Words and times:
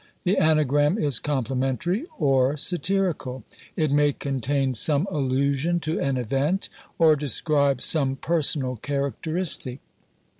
The 0.23 0.37
Anagram 0.39 0.97
is 0.97 1.19
complimentary 1.19 2.05
or 2.17 2.57
satirical; 2.57 3.43
it 3.75 3.91
may 3.91 4.13
contain 4.13 4.73
some 4.73 5.07
allusion 5.11 5.79
to 5.81 5.99
an 5.99 6.17
event, 6.17 6.69
or 6.97 7.15
describe 7.15 7.83
some 7.83 8.15
personal 8.15 8.77
characteristic. 8.77 9.77